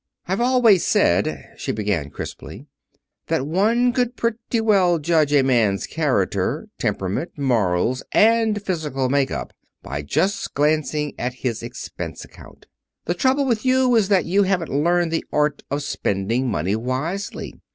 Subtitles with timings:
[0.25, 2.65] "I've always said," she began, crisply,
[3.27, 9.53] "that one could pretty well judge a man's character, temperament, morals, and physical make up
[9.83, 12.65] by just glancing at his expense account.
[13.05, 17.61] The trouble with you is that you haven't learned the art of spending money wisely.